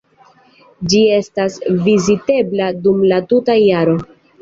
[0.93, 3.99] Ĝi estas vizitebla dum la tuta jaro.